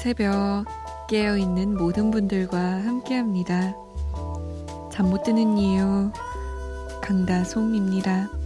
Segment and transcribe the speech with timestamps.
[0.00, 0.64] 새벽
[1.10, 3.76] 깨어있는 모든 분들과 함께 합니다.
[4.90, 6.10] 잠 못 드는 이유,
[7.02, 8.39] 강다솜입니다.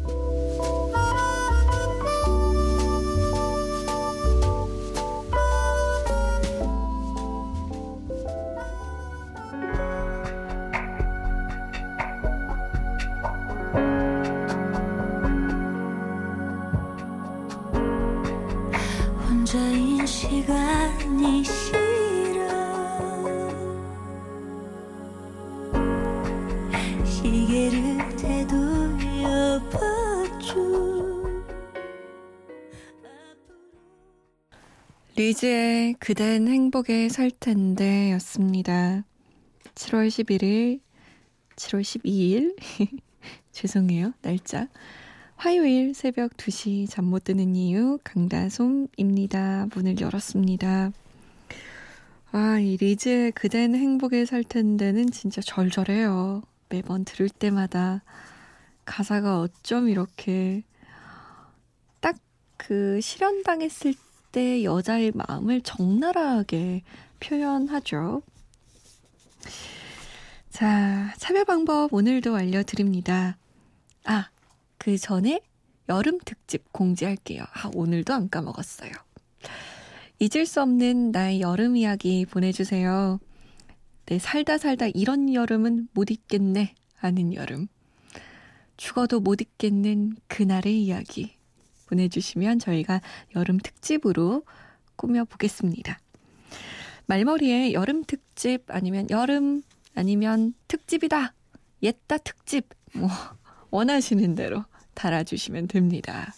[35.35, 39.03] 리즈의 그댄 행복에 살 텐데 였습니다.
[39.75, 40.79] 7월 11일,
[41.57, 42.55] 7월 12일,
[43.51, 44.69] 죄송해요, 날짜.
[45.35, 49.71] 화요일 새벽 2시 잠 못 드는 이유 강다솜입니다.
[49.75, 50.93] 문을 열었습니다.
[52.31, 56.43] 아, 이 리즈의 그댄 행복에 살 텐데는 진짜 절절해요.
[56.69, 58.05] 매번 들을 때마다
[58.85, 60.63] 가사가 어쩜 이렇게
[61.99, 62.17] 딱
[62.57, 63.95] 그 실현당했을
[64.35, 66.83] 때 여자의 마음을 적나라하게
[67.21, 68.21] 표현하죠.
[70.51, 73.37] 자, 참여 방법 오늘도 알려드립니다.
[74.05, 74.29] 아,
[74.77, 75.41] 그 전에
[75.89, 77.45] 여름 특집 공지할게요.
[77.45, 78.91] 아, 오늘도 안 까먹었어요.
[80.19, 83.21] 잊을 수 없는 나의 여름 이야기 보내주세요.
[84.07, 87.69] 네, 살다 살다 이런 여름은 못 잊겠네 하는 여름.
[88.77, 91.34] 죽어도 못 잊겠는 그날의 이야기
[91.95, 93.01] 보내주시면 저희가
[93.37, 94.43] 여름 특집으로
[94.97, 95.99] 꾸며보겠습니다.
[97.07, 99.63] 말머리에 여름 특집 아니면 여름
[99.95, 101.35] 아니면 특집이다.
[101.83, 103.09] 옛다 특집 뭐
[103.71, 104.65] 원하시는 대로
[104.95, 106.35] 달아주시면 됩니다.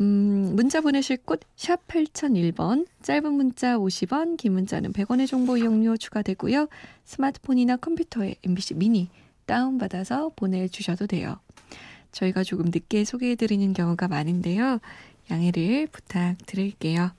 [0.00, 6.68] 음, 문자 보내실 곳 샵 8001번, 짧은 문자 50원, 긴 문자는 100원의 정보 이용료 추가되고요.
[7.04, 9.08] 스마트폰이나 컴퓨터에 MBC 미니
[9.46, 11.40] 다운받아서 보내주셔도 돼요.
[12.12, 14.78] 저희가 조금 늦게 소개해드리는 경우가 많은데요.
[15.30, 17.12] 양해를 부탁드릴게요.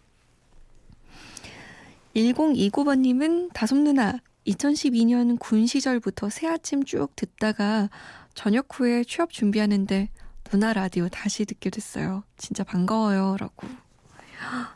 [2.15, 7.89] 1029번님은 다솜 누나 2012년 군 시절부터 새 아침 쭉 듣다가
[8.33, 10.09] 저녁 후에 취업 준비하는데
[10.51, 12.23] 누나 라디오 다시 듣게 됐어요.
[12.37, 13.37] 진짜 반가워요.
[13.39, 13.67] 라고.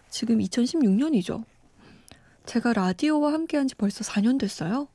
[0.10, 1.44] 지금 2016년이죠.
[2.46, 4.88] 제가 라디오와 함께 한 지 벌써 4년 됐어요.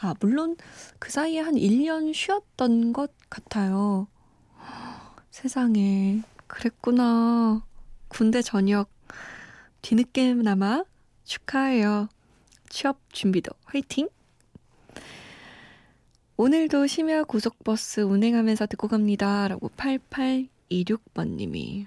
[0.00, 0.56] 아, 물론
[0.98, 4.06] 그 사이에 한 1년 쉬었던 것 같아요.
[5.40, 7.64] 세상에, 그랬구나.
[8.08, 8.90] 군대 전역
[9.82, 10.82] 뒤늦게나마
[11.22, 12.08] 축하해요.
[12.68, 14.08] 취업 준비도 화이팅!
[16.36, 19.46] 오늘도 심야 고속버스 운행하면서 듣고 갑니다.
[19.46, 21.86] 라고 8826번님이.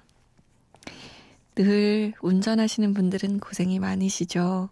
[1.55, 4.69] 늘 운전하시는 분들은 고생이 많으시죠.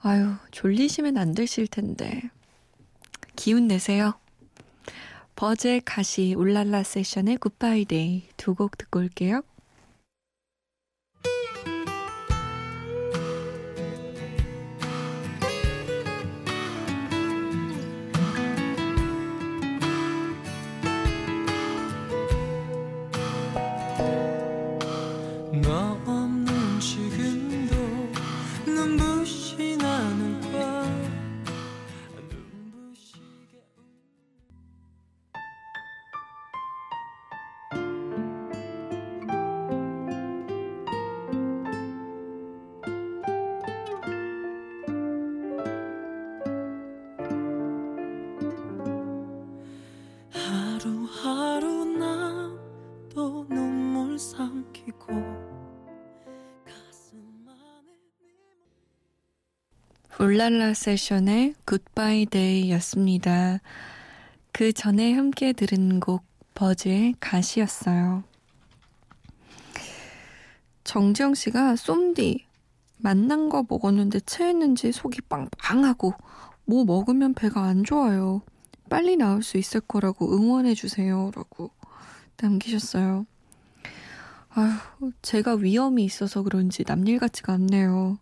[0.00, 2.20] 아유, 졸리시면 안 되실 텐데.
[3.36, 4.14] 기운 내세요.
[5.36, 9.42] 버즈의 가시 울랄라 세션의 Goodbye Day 두 곡 듣고 올게요.
[60.20, 63.60] 울랄라 세션의 Goodbye Day였습니다.
[64.52, 66.22] 그 전에 함께 들은 곡
[66.54, 68.22] 버즈의 가시였어요.
[70.84, 72.44] 정지영 씨가 쏨디
[72.98, 76.12] 맛난 거 먹었는데 체했는지 속이 빵빵하고
[76.66, 78.42] 뭐 먹으면 배가 안 좋아요.
[78.90, 81.70] 빨리 나올 수 있을 거라고 응원해 주세요라고
[82.36, 83.26] 남기셨어요.
[84.50, 88.18] 아휴, 제가 위염이 있어서 그런지 남일 같지가 않네요.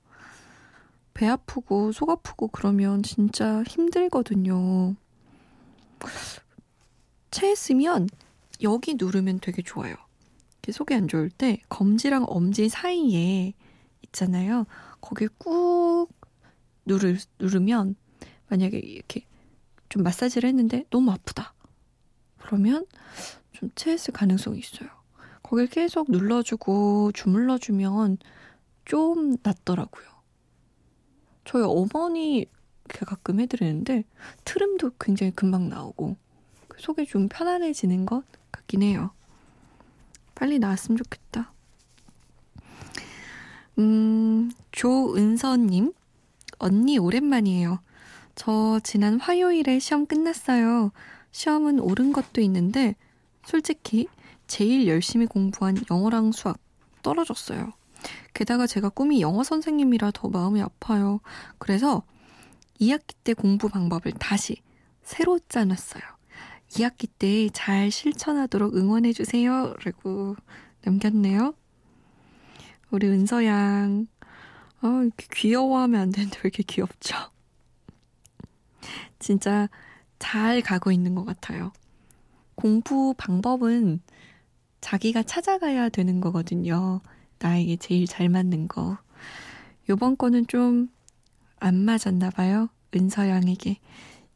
[1.14, 4.94] 배 아프고 속 아프고 그러면 진짜 힘들거든요.
[7.30, 8.08] 체했으면
[8.62, 9.94] 여기 누르면 되게 좋아요.
[10.72, 13.54] 속이 안 좋을 때 검지랑 엄지 사이에
[14.06, 14.66] 있잖아요.
[15.00, 16.08] 거기에 꾹
[16.84, 17.96] 누르, 누르면
[18.48, 19.26] 만약에 이렇게
[19.88, 21.54] 좀 마사지를 했는데 너무 아프다.
[22.38, 22.86] 그러면
[23.52, 24.88] 좀 체했을 가능성이 있어요.
[25.42, 28.18] 거길 계속 눌러주고 주물러주면
[28.84, 30.09] 좀 낫더라고요.
[31.44, 32.46] 저희 어머니
[32.88, 34.04] 가끔 해드리는데
[34.44, 36.16] 트름도 굉장히 금방 나오고
[36.78, 39.10] 속이 좀 편안해지는 것 같긴 해요.
[40.34, 41.52] 빨리 나왔으면 좋겠다.
[43.78, 45.92] 음, 조은서님,
[46.58, 47.80] 언니 오랜만이에요.
[48.34, 50.92] 저 지난 화요일에 시험 끝났어요.
[51.32, 52.96] 시험은 옳은 것도 있는데,
[53.44, 54.08] 솔직히
[54.46, 56.58] 제일 열심히 공부한 영어랑 수학
[57.02, 57.72] 떨어졌어요.
[58.34, 61.20] 게다가 제가 꿈이 영어 선생님이라 더 마음이 아파요.
[61.58, 62.02] 그래서
[62.80, 64.62] 2학기 때 공부 방법을 다시
[65.02, 66.02] 새로 짜놨어요.
[66.70, 69.74] 2학기 때 잘 실천하도록 응원해주세요.
[69.84, 70.36] 라고
[70.82, 71.54] 남겼네요.
[72.90, 74.06] 우리 은서양.
[74.82, 77.16] 아, 이렇게 귀여워하면 안 되는데 왜 이렇게 귀엽죠?
[79.18, 79.68] 진짜
[80.18, 81.72] 잘 가고 있는 것 같아요.
[82.54, 84.00] 공부 방법은
[84.80, 87.00] 자기가 찾아가야 되는 거거든요.
[87.40, 88.98] 나에게 제일 잘 맞는 거.
[89.88, 90.88] 요번 거는 좀
[91.60, 92.68] 안 맞았나 봐요.
[92.96, 93.78] 은서양에게.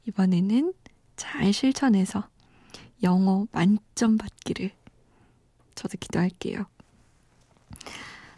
[0.07, 0.75] 이번에는
[1.17, 2.29] 잘 실천해서
[3.03, 4.71] 영어 만점 받기를
[5.75, 6.67] 저도 기도할게요.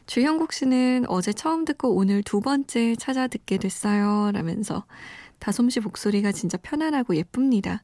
[0.06, 4.30] 주형국 씨는 어제 처음 듣고 오늘 두 번째 찾아 듣게 됐어요.
[4.32, 4.86] 라면서
[5.40, 7.82] 다솜 씨 목소리가 진짜 편안하고 예쁩니다.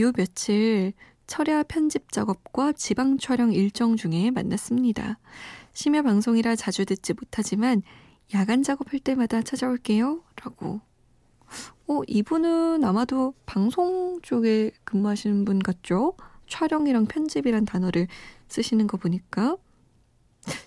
[0.00, 0.92] 요 며칠
[1.32, 5.18] 철야 편집 작업과 지방 촬영 일정 중에 만났습니다.
[5.72, 7.80] 심야 방송이라 자주 듣지 못하지만
[8.34, 10.22] 야간 작업할 때마다 찾아올게요.
[10.36, 10.82] 라고.
[11.88, 16.18] 어, 이분은 아마도 방송 쪽에 근무하시는 분 같죠?
[16.50, 18.08] 촬영이랑 편집이란 단어를
[18.48, 19.56] 쓰시는 거 보니까.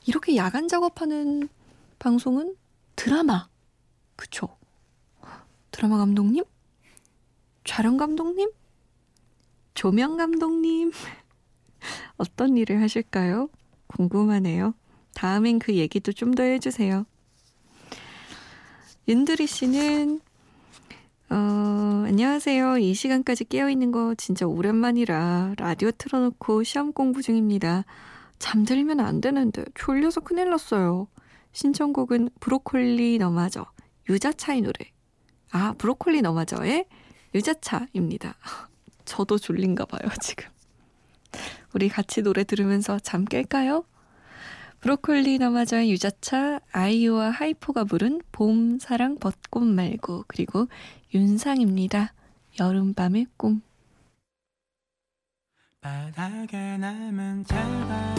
[0.07, 1.47] 이렇게 야간 작업하는
[1.99, 2.55] 방송은
[2.95, 3.49] 드라마.
[4.15, 4.57] 그쵸?
[5.69, 6.43] 드라마 감독님?
[7.63, 8.49] 촬영 감독님?
[9.75, 10.91] 조명 감독님?
[12.17, 13.49] 어떤 일을 하실까요?
[13.87, 14.73] 궁금하네요.
[15.13, 17.05] 다음엔 그 얘기도 좀 더 해주세요.
[19.07, 20.19] 윤두리 씨는
[21.29, 21.35] 어,
[22.07, 22.77] 안녕하세요.
[22.79, 27.83] 이 시간까지 깨어있는 거 진짜 오랜만이라 라디오 틀어놓고 시험 공부 중입니다.
[28.39, 31.07] 잠들면 안 되는데 졸려서 큰일 났어요.
[31.51, 33.65] 신청곡은 브로콜리 너마저
[34.09, 34.91] 유자차의 노래.
[35.51, 36.85] 아, 브로콜리 너마저의
[37.33, 38.35] 유자차입니다.
[39.05, 40.49] 저도 졸린가 봐요, 지금.
[41.73, 43.85] 우리 같이 노래 들으면서 잠 깰까요?
[44.81, 50.67] 브로콜리 너마저의 유자차, 아이유와 하이포가 부른 봄, 사랑, 벚꽃 말고, 그리고
[51.13, 52.13] 윤상입니다.
[52.59, 53.61] 여름밤의 꿈.
[55.81, 58.15] 바닥에 남은 차가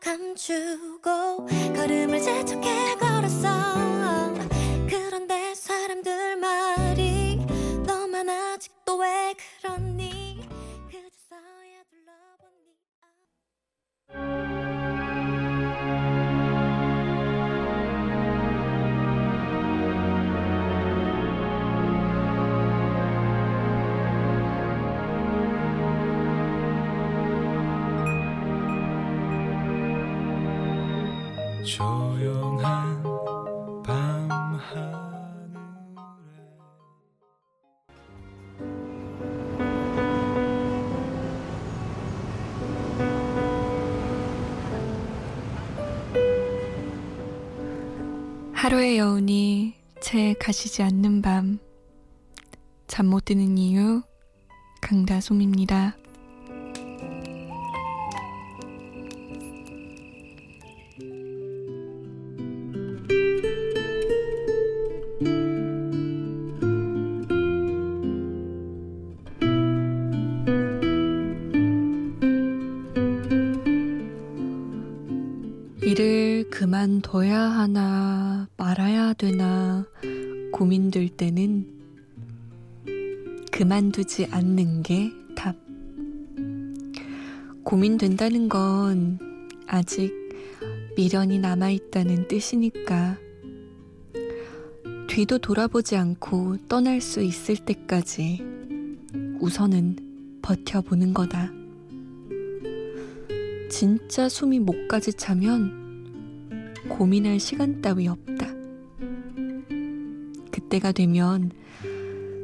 [0.00, 4.01] 감추고 걸음을 재촉해 걸었어
[31.72, 33.02] 조용한
[33.82, 34.92] 밤 하늘에
[48.52, 51.58] 하루의 여운이 채 가시지 않는 밤.
[52.86, 54.02] 잠 못 드는 이유,
[54.82, 56.01] 강다솜입니다.
[78.72, 79.86] 말아야 되나
[80.50, 81.66] 고민될 때는
[83.50, 85.54] 그만두지 않는 게 답.
[87.64, 89.18] 고민된다는 건
[89.66, 90.10] 아직
[90.96, 93.18] 미련이 남아있다는 뜻이니까.
[95.06, 98.42] 뒤도 돌아보지 않고 떠날 수 있을 때까지
[99.38, 101.52] 우선은 버텨보는 거다.
[103.68, 105.82] 진짜 숨이 목까지 차면
[106.88, 108.31] 고민할 시간 따위 없다.
[110.72, 111.50] 그때가 되면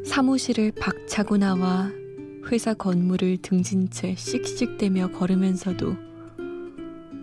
[0.05, 1.91] 사무실을 박차고 나와
[2.51, 5.97] 회사 건물을 등진 채 씩씩대며 걸으면서도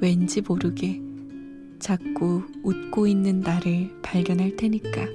[0.01, 1.00] 왠지 모르게
[1.77, 5.05] 자꾸 웃고 있는 나를 발견할 테니까.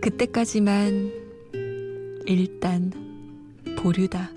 [0.00, 1.12] 그때까지만
[2.26, 2.90] 일단
[3.76, 4.30] 보류다.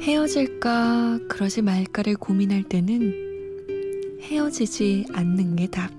[0.00, 3.27] 헤어질까 그러지 말까를 고민할 때는
[4.28, 5.90] 헤어지지 않는 게 답.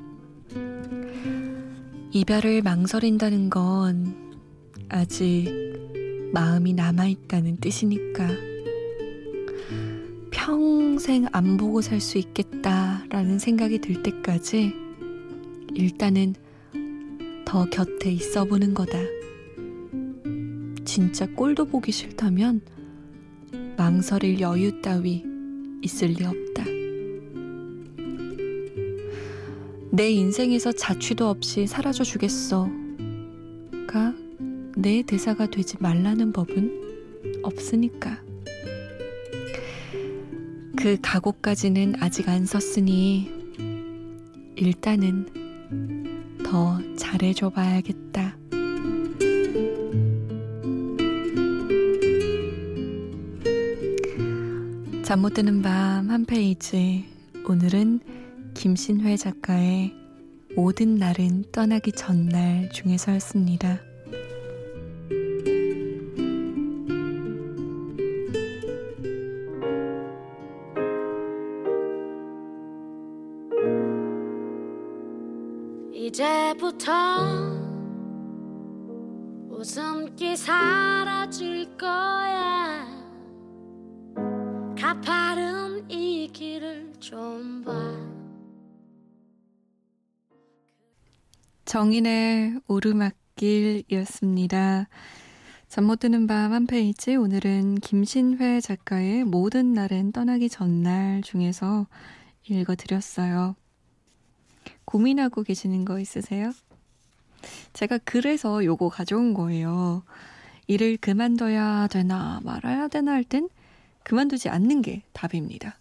[2.12, 4.38] 이별을 망설인다는 건
[4.88, 5.48] 아직
[6.32, 8.28] 마음이 남아있다는 뜻이니까.
[10.30, 14.74] 평생 안 보고 살 수 있겠다라는 생각이 들 때까지
[15.74, 16.36] 일단은
[17.46, 19.00] 더 곁에 있어 보는 거다.
[20.86, 22.62] 진짜 꼴도 보기 싫다면
[23.76, 25.24] 망설일 여유 따위
[25.82, 26.69] 있을 리 없다.
[30.00, 32.70] 내 인생에서 자취도 없이 사라져 주겠어.
[33.86, 34.14] 가
[34.78, 38.18] 내 대사가 되지 말라는 법은 없으니까.
[40.78, 43.30] 그 각오까지는 아직 안 썼으니
[44.56, 45.26] 일단은
[46.46, 48.38] 더 잘해줘 봐야겠다.
[55.04, 57.04] 잠 못 드는 밤 한 페이지.
[57.46, 58.00] 오늘은
[58.60, 59.96] 김신회 작가의
[60.54, 63.80] 모든 날은 떠나기 전날 중에서였습니다.
[75.94, 76.92] 이제부터
[79.52, 82.86] 웃음기 사라질 거야
[84.78, 87.89] 가파른 이 길을 좀 봐.
[91.70, 94.88] 정인의 오르막길이었습니다.
[95.68, 101.86] 잠 못 드는 밤 한 페이지 오늘은 김신회 작가의 모든 날은 떠나기 전날 중에서
[102.48, 103.56] 읽어드렸어요.
[104.86, 106.52] 고민하고 계시는 거 있으세요?
[107.74, 110.02] 제가 그래서 요거 가져온 거예요.
[110.66, 113.48] 일을 그만둬야 되나 말아야 되나 할 땐
[114.04, 115.78] 그만두지 않는 게 답입니다.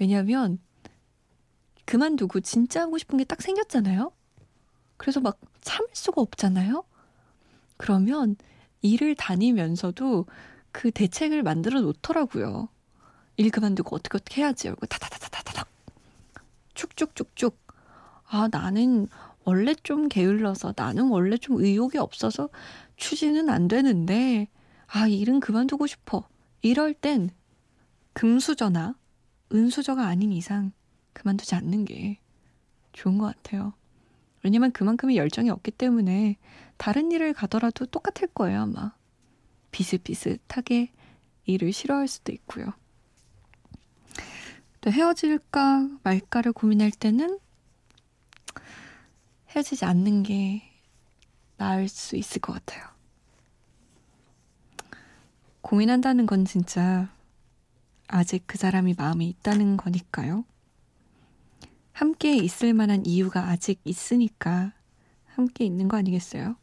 [0.00, 0.58] 왜냐면
[1.84, 4.10] 그만두고 진짜 하고 싶은 게 딱 생겼잖아요.
[5.00, 6.84] 그래서 막 참을 수가 없잖아요.
[7.78, 8.36] 그러면
[8.82, 10.26] 일을 다니면서도
[10.72, 12.68] 그 대책을 만들어 놓더라고요.
[13.38, 14.68] 일 그만두고 어떻게 어떻게 해야지.
[14.68, 15.66] 이러고 타타타타타닥
[16.74, 17.58] 축축축축.
[18.26, 19.08] 아 나는
[19.44, 22.50] 원래 좀 게을러서 나는 원래 좀 의욕이 없어서
[22.96, 24.48] 추진은 안 되는데
[24.86, 26.28] 아 일은 그만두고 싶어.
[26.60, 27.30] 이럴 땐
[28.12, 28.96] 금수저나
[29.50, 30.72] 은수저가 아닌 이상
[31.14, 32.18] 그만두지 않는 게
[32.92, 33.72] 좋은 것 같아요.
[34.42, 36.36] 왜냐면 그만큼의 열정이 없기 때문에
[36.76, 38.94] 다른 일을 가더라도 똑같을 거예요, 아마.
[39.70, 40.92] 비슷비슷하게
[41.44, 42.72] 일을 싫어할 수도 있고요.
[44.80, 47.38] 또 헤어질까 말까를 고민할 때는
[49.50, 50.62] 헤어지지 않는 게
[51.56, 52.88] 나을 수 있을 것 같아요.
[55.60, 57.12] 고민한다는 건 진짜
[58.08, 60.44] 아직 그 사람이 마음에 있다는 거니까요.
[62.00, 64.72] 함께 있을 만한 이유가 아직 있으니까
[65.26, 66.56] 함께 있는 거 아니겠어요?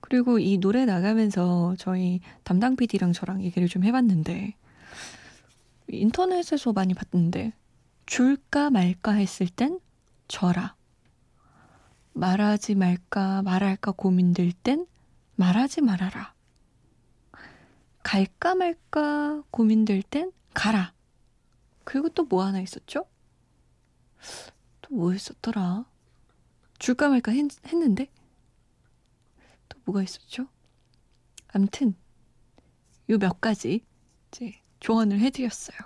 [0.00, 4.54] 그리고 이 노래 나가면서 저희 담당 PD랑 저랑 얘기를 좀 해봤는데
[5.88, 7.52] 인터넷에서 많이 봤는데
[8.06, 9.80] 줄까 말까 했을 땐
[10.28, 10.76] 줘라.
[12.12, 14.86] 말하지 말까 말할까 고민될 땐
[15.34, 16.32] 말하지 말아라.
[18.04, 20.92] 갈까 말까 고민될 땐 가라.
[21.82, 23.04] 그리고 또 뭐 하나 있었죠?
[24.82, 25.84] 또뭐 있었더라?
[26.78, 28.10] 줄까 말까 했, 했는데?
[29.68, 30.46] 또 뭐가 있었죠?
[31.48, 31.94] 암튼
[33.10, 33.84] 요 몇 가지
[34.28, 35.76] 이제 조언을 해드렸어요.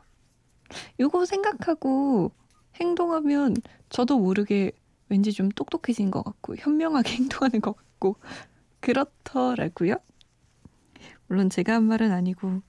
[1.00, 2.33] 요거 생각하고
[2.76, 3.57] 행동하면
[3.88, 4.73] 저도 모르게
[5.09, 8.16] 왠지 좀 똑똑해진 것 같고 현명하게 행동하는 것 같고
[8.81, 9.97] 그렇더라고요.
[11.26, 12.62] 물론 제가 한 말은 아니고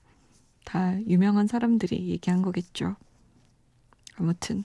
[0.64, 2.96] 다 유명한 사람들이 얘기한 거겠죠.
[4.16, 4.64] 아무튼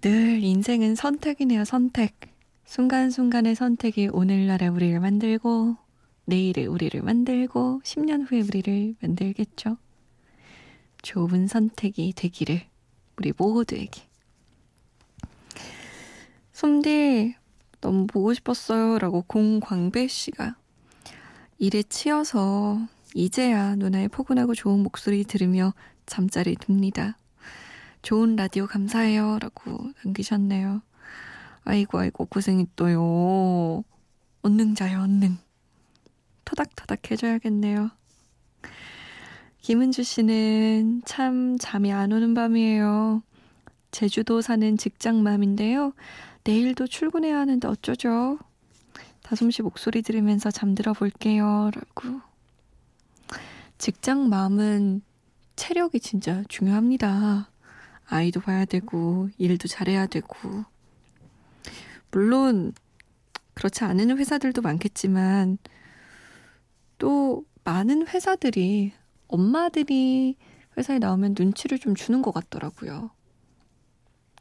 [0.00, 2.16] 늘 인생은 선택이네요, 선택.
[2.64, 5.76] 순간순간의 선택이 오늘날의 우리를 만들고
[6.24, 9.76] 내일의 우리를 만들고 10년 후의 우리를 만들겠죠.
[11.02, 12.62] 좋은 선택이 되기를
[13.18, 14.08] 우리 모두에게.
[16.54, 17.34] 솜디
[17.82, 20.56] 너무 보고 싶었어요 라고 공광배 씨가
[21.58, 22.80] 일에 치여서
[23.14, 25.74] 이제야 누나의 포근하고 좋은 목소리 들으며
[26.06, 27.18] 잠자리 듭니다.
[28.02, 29.38] 좋은 라디오 감사해요.
[29.40, 30.82] 라고 남기셨네요.
[31.64, 33.84] 아이고, 아이고, 고생했어요.
[34.42, 35.36] 언능 자요, 언능.
[36.44, 37.90] 토닥토닥 해줘야겠네요.
[39.60, 43.22] 김은주 씨는 참 잠이 안 오는 밤이에요.
[43.90, 45.92] 제주도 사는 직장맘인데요.
[46.44, 48.38] 내일도 출근해야 하는데 어쩌죠?
[49.22, 51.70] 다솜 씨 목소리 들으면서 잠들어 볼게요.
[51.74, 52.20] 라고.
[53.78, 55.02] 직장맘은
[55.56, 57.50] 체력이 진짜 중요합니다.
[58.10, 60.64] 아이도 봐야 되고, 일도 잘해야 되고.
[62.10, 62.72] 물론,
[63.54, 65.58] 그렇지 않은 회사들도 많겠지만,
[66.98, 68.92] 또 많은 회사들이
[69.28, 70.36] 엄마들이
[70.76, 73.10] 회사에 나오면 눈치를 좀 주는 것 같더라고요.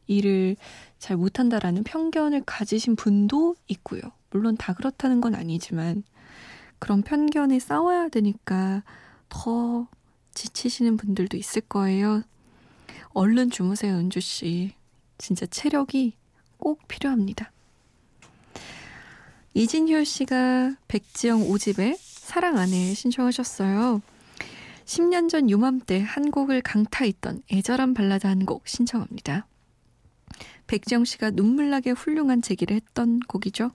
[0.07, 0.55] 일을
[0.97, 4.01] 잘 못한다라는 편견을 가지신 분도 있고요.
[4.31, 6.03] 물론 다 그렇다는 건 아니지만
[6.79, 8.83] 그런 편견에 싸워야 되니까
[9.29, 9.87] 더
[10.33, 12.23] 지치시는 분들도 있을 거예요.
[13.09, 14.73] 얼른 주무세요, 은주 씨.
[15.17, 16.13] 진짜 체력이
[16.57, 17.51] 꼭 필요합니다.
[19.53, 24.01] 이진효 씨가 백지영 5집에 사랑 안에 신청하셨어요.
[24.85, 29.47] 10년 전 요맘때 한 곡을 강타했던 애절한 발라드 한 곡 신청합니다.
[30.67, 33.71] 백지영 씨가 눈물나게 훌륭한 제기를 했던 곡이죠.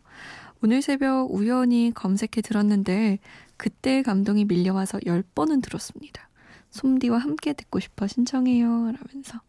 [0.62, 3.18] 오늘 새벽 우연히 검색해 들었는데
[3.56, 6.28] 그때 감동이 밀려와서 10번은 들었습니다.
[6.74, 8.66] 솜디와 함께 듣고 싶어 신청해요.
[8.66, 9.40] 라면서.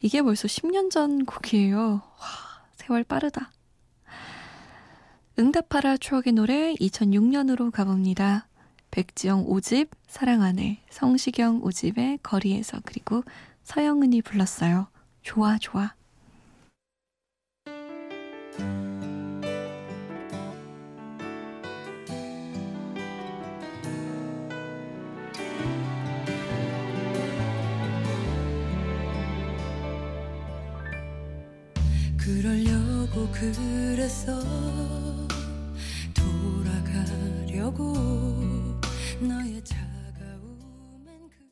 [0.00, 2.00] 이게 벌써 10년 전 곡이에요.
[2.00, 3.52] 와, 세월 빠르다.
[5.38, 8.48] 응답하라 추억의 노래 2006년으로 가봅니다.
[8.90, 13.22] 백지영 5집 사랑 안에 성시경 5집의 거리에서 그리고
[13.64, 14.88] 서영은이 불렀어요.
[15.22, 15.94] 좋아 좋아.
[33.34, 34.32] 그랬어
[36.14, 37.92] 돌아가려고
[39.20, 41.50] 너의 차가움엔 그래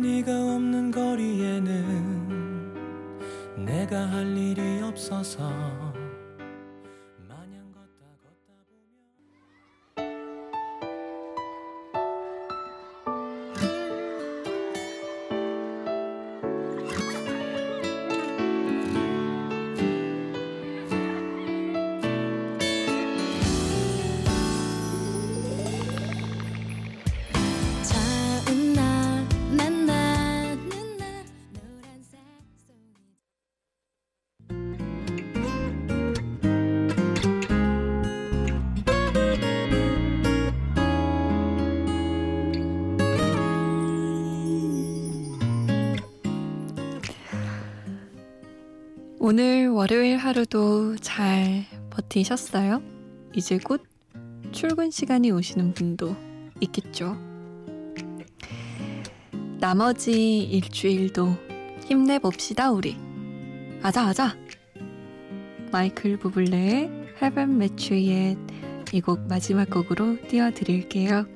[0.00, 2.07] 네가 없는 거리에는
[3.88, 5.87] 내가 할 일이 없어서
[49.30, 52.80] 오늘 월요일 하루도 잘 버티셨어요?
[53.34, 53.84] 이제 곧
[54.52, 56.16] 출근 시간이 오시는 분도
[56.62, 57.14] 있겠죠.
[59.60, 61.36] 나머지 일주일도
[61.84, 62.96] 힘내봅시다, 우리.
[63.82, 64.34] 아자, 아자!
[65.72, 68.40] 마이클 부블레의 Heaven Met You Yet
[68.94, 71.26] 이곡 마지막 곡으로 띄워드릴게요.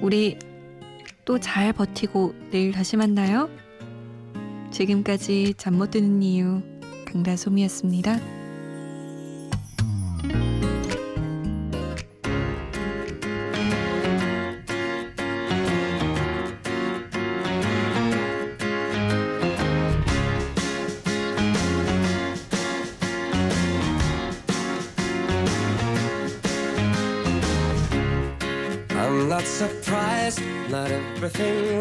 [0.00, 0.38] 우리
[1.26, 3.50] 또 잘 버티고 내일 다시 만나요.
[4.70, 6.71] 지금까지 잠 못 드는 이유
[7.12, 8.18] 강다솜이었습니다.
[29.28, 31.71] Not surprised, not everything